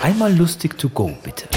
[0.00, 1.48] Einmal lustig to go, bitte.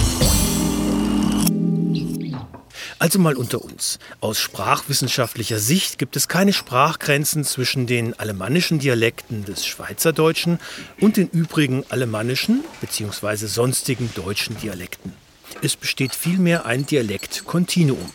[2.97, 3.99] Also mal unter uns.
[4.19, 10.59] Aus sprachwissenschaftlicher Sicht gibt es keine Sprachgrenzen zwischen den alemannischen Dialekten des Schweizerdeutschen
[10.99, 13.45] und den übrigen alemannischen bzw.
[13.45, 15.13] sonstigen deutschen Dialekten.
[15.61, 18.11] Es besteht vielmehr ein Dialektkontinuum.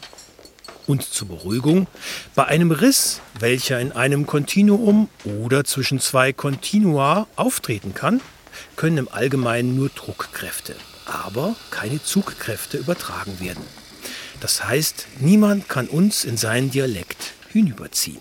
[0.89, 1.87] Und zur Beruhigung,
[2.35, 8.21] bei einem Riss, welcher in einem Kontinuum oder zwischen zwei Kontinua auftreten kann,
[8.77, 10.75] können im Allgemeinen nur Druckkräfte,
[11.05, 13.65] aber keine Zugkräfte übertragen werden.
[14.41, 18.21] Das heißt, niemand kann uns in seinen Dialekt hinüberziehen.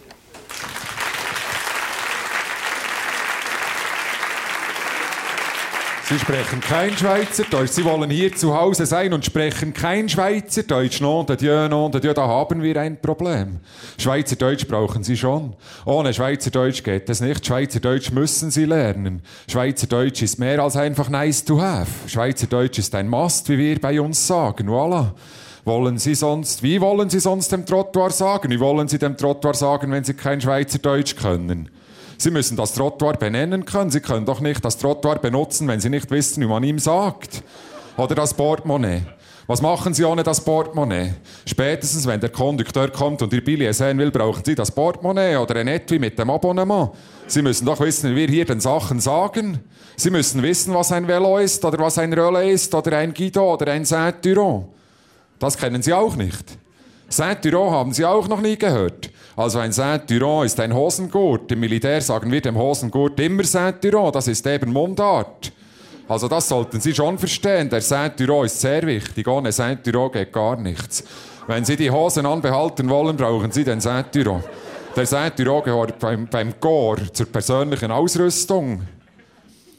[6.07, 7.71] Sie sprechen kein Schweizerdeutsch.
[7.71, 11.01] Sie wollen hier zu Hause sein und sprechen kein Schweizerdeutsch.
[11.01, 13.59] Non de Dieu, non de Dieu, da haben wir ein Problem.
[13.97, 15.55] Schweizerdeutsch brauchen Sie schon.
[15.83, 17.43] Ohne Schweizerdeutsch geht es nicht.
[17.43, 19.23] Schweizerdeutsch müssen Sie lernen.
[19.49, 21.89] Schweizerdeutsch ist mehr als einfach nice to have.
[22.07, 24.69] Schweizerdeutsch ist ein Must, wie wir bei uns sagen.
[24.69, 25.11] Voilà
[25.65, 28.51] wollen Sie sonst, wie wollen Sie sonst dem Trottoir sagen?
[28.51, 31.69] Wie wollen Sie dem Trottoir sagen, wenn Sie kein Schweizerdeutsch können?
[32.17, 33.91] Sie müssen das Trottoir benennen können.
[33.91, 37.43] Sie können doch nicht das Trottoir benutzen, wenn Sie nicht wissen, wie man ihm sagt.
[37.97, 39.03] Oder das Portemonnaie.
[39.47, 41.13] Was machen Sie ohne das Portemonnaie?
[41.45, 45.57] Spätestens, wenn der Kondukteur kommt und Ihr Billet sehen will, brauchen Sie das Portemonnaie oder
[45.57, 46.91] ein Etui mit dem Abonnement.
[47.27, 49.59] Sie müssen doch wissen, wie wir hier den Sachen sagen.
[49.97, 53.53] Sie müssen wissen, was ein Velo ist oder was ein Relais ist oder ein Guido
[53.53, 54.65] oder ein Saint-Duron.
[55.37, 56.57] Das kennen Sie auch nicht.
[57.07, 59.11] Saint-Duron haben Sie auch noch nie gehört.
[59.35, 61.51] Also ein Saint-Duron ist ein Hosengurt.
[61.51, 64.11] Im Militär sagen wir dem Hosengurt immer Saint-Duron.
[64.11, 65.51] Das ist eben Mundart.
[66.07, 67.69] Also das sollten Sie schon verstehen.
[67.69, 69.27] Der Saint-Duron ist sehr wichtig.
[69.27, 71.03] Ohne Saint-Duron geht gar nichts.
[71.47, 74.43] Wenn Sie die Hosen anbehalten wollen, brauchen Sie den Saint-Duron.
[74.95, 78.83] Der Saint-Duron gehört beim, beim Gore zur persönlichen Ausrüstung.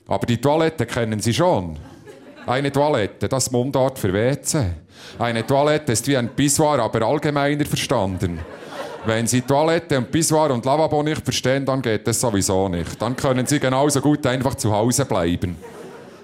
[0.06, 1.78] Aber die Toilette kennen Sie schon.
[2.46, 4.66] Eine Toilette, das Mundart für WC.
[5.18, 8.38] Eine Toilette ist wie ein Pissoir, aber allgemeiner verstanden.
[9.06, 13.00] Wenn Sie Toilette und Pissoir und Lavabo nicht verstehen, dann geht das sowieso nicht.
[13.00, 15.56] Dann können Sie genauso gut einfach zu Hause bleiben.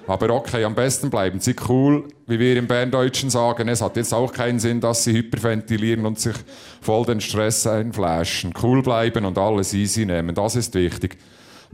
[0.09, 3.69] Aber okay, am besten bleiben Sie cool, wie wir im Berndeutschen sagen.
[3.69, 6.35] Es hat jetzt auch keinen Sinn, dass Sie hyperventilieren und sich
[6.81, 8.53] voll den Stress einflaschen.
[8.61, 11.19] Cool bleiben und alles easy nehmen, das ist wichtig.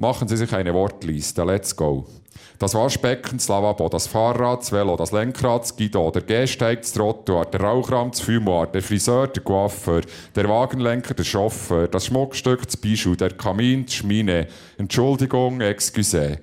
[0.00, 1.42] Machen Sie sich eine Wortliste.
[1.42, 2.06] Let's go.
[2.60, 6.92] Das Waschbecken, das Lavabo, das Fahrrad, das Velo, das Lenkrad, das Guido, der Gehsteig, das
[6.92, 10.02] Trottoir, der Rauchraum, das Fumoir, der Friseur, der Coiffeur,
[10.36, 16.38] der Wagenlenker, der Chauffeur, das Schmuckstück, das Bijou, der Kamin, die Schmine, Entschuldigung, excuse.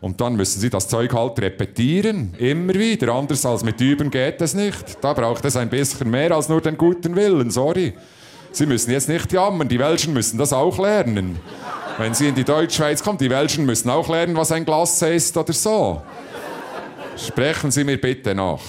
[0.00, 3.12] Und dann müssen Sie das Zeug halt repetieren, immer wieder.
[3.12, 4.98] Anders als mit Üben geht es nicht.
[5.00, 7.92] Da braucht es ein bisschen mehr als nur den guten Willen, sorry.
[8.52, 11.38] Sie müssen jetzt nicht jammern, die Welschen müssen das auch lernen.
[12.00, 15.36] Wenn Sie in die Deutschschweiz kommen, die Welschen müssen auch lernen, was ein Glas ist
[15.36, 16.00] oder so.
[17.14, 18.62] Sprechen Sie mir bitte nach.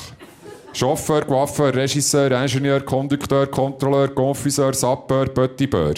[0.73, 5.93] Chauffeur, Coiffeur, Regisseur, Ingenieur, Kondukteur, Kontrolleur, Confiseur, Sapeur, Petit Beur.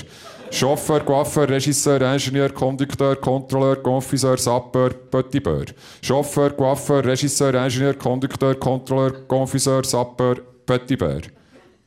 [0.52, 5.66] Chauffeur, Coiffeur, Regisseur, Ingenieur, Kondukteur, Kontrolleur, Confiseur, Sapeur, Petit Beur.
[6.04, 10.36] Chauffeur, Coiffeur, Regisseur, Ingenieur, Kondukteur, Kontrolleur, Confiseur, Sapeur,
[10.68, 11.22] Petit Beur.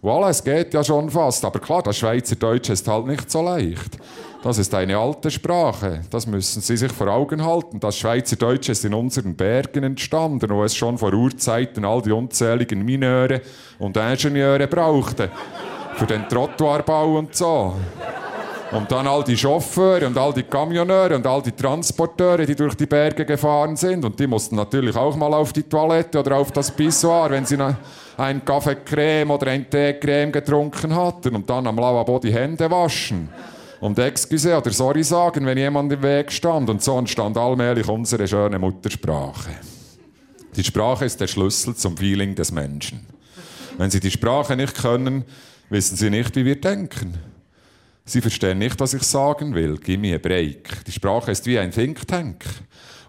[0.02, 1.44] Voilà, es geht ja schon fast.
[1.44, 3.96] Aber klar, das Schweizerdeutsch ist halt nicht so leicht.
[4.42, 6.02] Das ist eine alte Sprache.
[6.10, 7.80] Das müssen Sie sich vor Augen halten.
[7.80, 12.84] Das Schweizerdeutsch ist in unseren Bergen entstanden, wo es schon vor Urzeiten all die unzähligen
[12.84, 13.40] Mineure
[13.78, 15.30] und Ingenieure brauchte.
[15.94, 17.74] Für den Trottoirbau und so.
[18.72, 22.74] Und dann all die Chauffeure und all die Kamioneure und all die Transporteure, die durch
[22.74, 24.04] die Berge gefahren sind.
[24.04, 27.56] Und die mussten natürlich auch mal auf die Toilette oder auf das Pissoir, wenn sie
[28.16, 31.36] einen Kaffee Creme oder einen Tee Creme getrunken hatten.
[31.36, 33.28] Und dann am Lavabo die Hände waschen
[33.80, 36.70] und Excuse oder Sorry sagen, wenn jemand im Weg stand.
[36.70, 39.50] Und so entstand allmählich unsere schöne Muttersprache.
[40.56, 43.06] Die Sprache ist der Schlüssel zum Feeling des Menschen.
[43.76, 45.24] Wenn Sie die Sprache nicht können,
[45.68, 47.14] wissen Sie nicht, wie wir denken.
[48.06, 49.78] Sie verstehen nicht, was ich sagen will.
[49.78, 50.84] Gib mir ein Break.
[50.86, 52.44] Die Sprache ist wie ein Think Tank.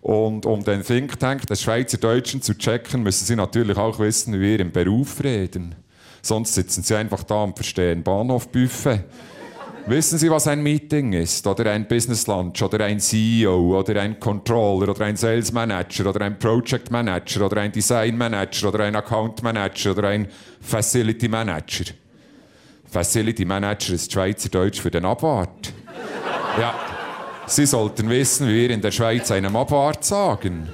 [0.02, 4.42] Und um den Think Tank des Schweizerdeutschen zu checken, müssen Sie natürlich auch wissen, wie
[4.42, 5.76] wir im Beruf reden.
[6.22, 9.04] Sonst sitzen Sie einfach da und verstehen Bahnhofbuffet.
[9.88, 11.48] Wissen Sie, was ein Meeting ist?
[11.48, 12.62] Oder ein Business Lunch?
[12.62, 13.80] Oder ein CEO?
[13.80, 14.90] Oder ein Controller?
[14.90, 16.10] Oder ein Sales Manager?
[16.10, 17.46] Oder ein Project Manager?
[17.46, 18.68] Oder ein Design Manager?
[18.68, 19.92] Oder ein Account Manager?
[19.92, 20.28] Oder ein
[20.60, 21.86] Facility Manager?
[22.92, 25.72] Facility Manager ist Schweizerdeutsch für den Abwart.
[26.60, 26.76] Ja.
[27.46, 30.68] Sie sollten wissen, wie wir in der Schweiz einem Abwart sagen.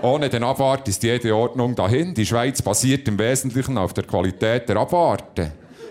[0.00, 2.14] Ohne den Abwart ist jede Ordnung dahin.
[2.14, 5.50] Die Schweiz basiert im Wesentlichen auf der Qualität der Abwarte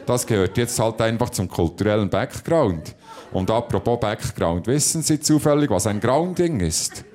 [0.10, 2.96] das gehört jetzt halt einfach zum kulturellen Background.
[3.32, 7.06] Und apropos Background, wissen Sie zufällig, was ein Grounding ist?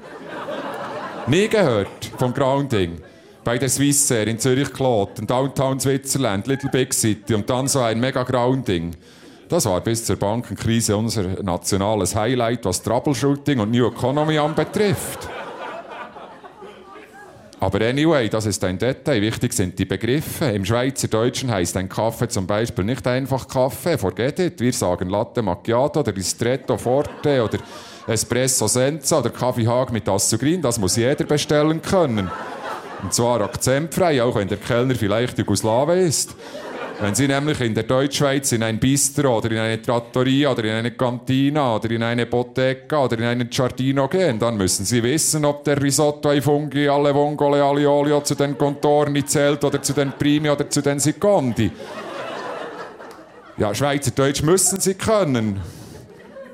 [1.26, 3.00] Nie gehört vom Grounding.
[3.42, 8.22] bei der Swissair in Zürich-Kloten, Downtown Switzerland, Little Big City und dann so ein mega
[8.22, 8.96] Grounding.
[9.48, 15.28] Das war bis zur Bankenkrise unser nationales Highlight, was Troubleshooting und New Economy anbetrifft.
[17.60, 19.22] Aber anyway, das ist ein Detail.
[19.22, 20.46] Wichtig sind die Begriffe.
[20.46, 24.60] Im Schweizerdeutschen heißt ein Kaffee zum Beispiel nicht einfach Kaffee, forget it.
[24.60, 27.58] Wir sagen Latte Macchiato oder Ristretto Forte oder
[28.06, 30.60] Espresso Senza oder Kaffee Haag mit Assugrin.
[30.60, 32.30] Das muss jeder bestellen können.
[33.02, 36.34] Und zwar akzentfrei, auch wenn der Kellner vielleicht Jugoslawe ist.
[37.00, 40.70] Wenn Sie nämlich in der Deutschschweiz in ein Bistro oder in eine Trattoria oder in
[40.70, 45.44] eine Cantina oder in eine Bottega oder in einen Giardino gehen, dann müssen Sie wissen,
[45.44, 49.92] ob der Risotto ai Funghi alle Vongole alle Olio zu den Contorni zählt oder zu
[49.92, 51.70] den Primi oder zu den Secondi.
[53.56, 55.60] Ja, Schweizerdeutsch müssen Sie können.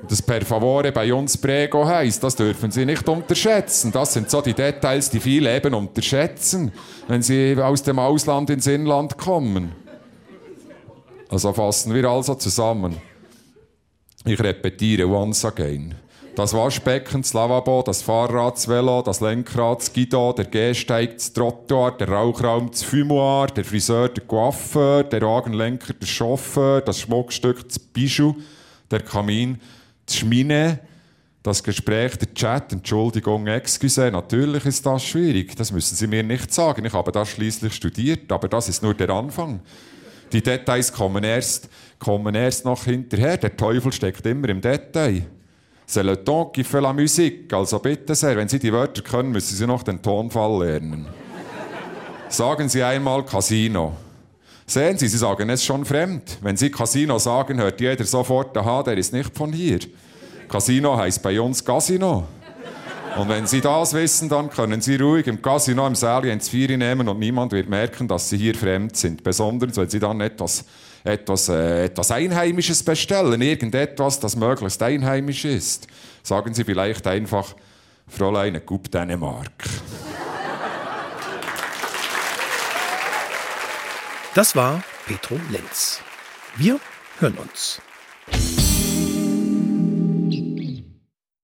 [0.09, 3.91] Das per favore bei uns Prego heißt, das dürfen Sie nicht unterschätzen.
[3.91, 6.71] Das sind so die Details, die viele eben unterschätzen,
[7.07, 9.80] wenn sie aus dem Ausland ins Inland kommen.
[11.31, 12.97] Also fassen wir also zusammen.
[14.25, 15.95] Ich repetiere once again.
[16.35, 21.31] Das Waschbecken, das Lavabo, das Fahrrad, das Velo, das Lenkrad, das Guido, der Gehsteig, das
[21.31, 27.65] Trottoir, der Rauchraum, das Fumoir, der Friseur, der Coiffeur, der Wagenlenker, der Chauffeur, das Schmuckstück,
[27.67, 28.35] das Bijou,
[28.89, 29.59] der Kamin,
[30.05, 30.79] das Schmine,
[31.43, 35.55] das Gespräch, der Chat, Entschuldigung, excuse, natürlich ist das schwierig.
[35.55, 36.83] Das müssen Sie mir nicht sagen.
[36.83, 39.61] Ich habe das schließlich studiert, aber das ist nur der Anfang.
[40.31, 41.69] Die Details kommen erst,
[41.99, 43.37] kommen erst noch hinterher.
[43.37, 45.23] Der Teufel steckt immer im Detail.
[45.85, 47.51] C'est le ton qui fait la musique.
[47.51, 51.05] Also bitte sehr, wenn Sie die Wörter können, müssen Sie noch den Tonfall lernen.
[52.29, 53.91] Sagen Sie einmal Casino.
[54.65, 56.37] Sehen Sie, Sie sagen es schon fremd.
[56.41, 59.79] Wenn Sie Casino sagen, hört jeder sofort, aha, der ist nicht von hier.
[60.47, 62.25] Casino heißt bei uns Casino.
[63.17, 66.77] Und wenn Sie das wissen, dann können Sie ruhig im Casino im Säle ins Vieri
[66.77, 69.23] nehmen und niemand wird merken, dass Sie hier fremd sind.
[69.23, 70.63] Besonders, wenn Sie dann etwas,
[71.03, 75.87] etwas, äh, etwas Einheimisches bestellen, irgendetwas, das möglichst einheimisch ist.
[76.23, 77.53] Sagen Sie vielleicht einfach,
[78.07, 79.51] Fräulein, Coupe Dänemark.
[84.33, 85.99] Das war Petro Lenz.
[86.55, 86.79] Wir
[87.19, 87.81] hören uns.